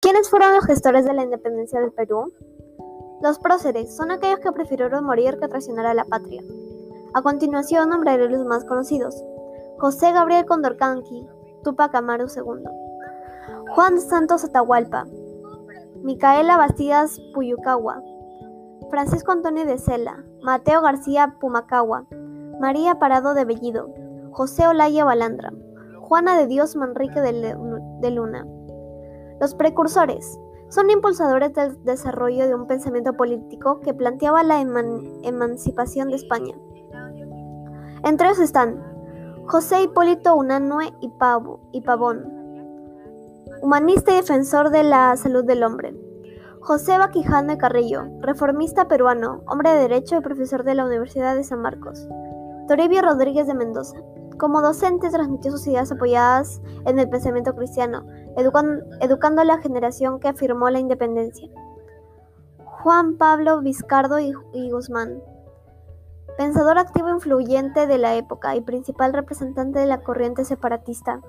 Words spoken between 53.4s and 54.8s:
de Mendoza. Como